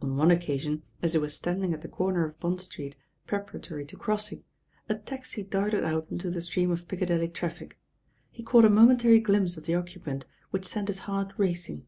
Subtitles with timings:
[0.00, 2.94] On one occasion, as he was standing at the corner of Bond Street,
[3.26, 4.44] preparatory to crossing,
[4.88, 7.76] a taxi darted out into the stream of Piccadilly traffic
[8.30, 11.84] He caught a momentary glimpse of the occupant, which sent his heart racing.